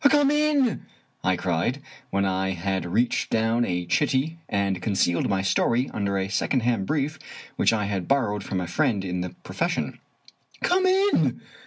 [0.09, 0.81] "Come in!"
[1.23, 6.27] I cried, when I had reached down a Chitty and concealed my story under a
[6.27, 7.19] second hand brief
[7.55, 9.99] which I had borrowed from a friend in the profession."
[10.63, 11.41] Come in!